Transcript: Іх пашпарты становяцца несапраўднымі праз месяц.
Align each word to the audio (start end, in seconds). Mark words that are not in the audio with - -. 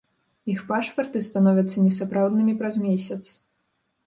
Іх 0.53 0.61
пашпарты 0.71 1.21
становяцца 1.29 1.85
несапраўднымі 1.89 2.57
праз 2.63 2.75
месяц. 2.89 3.23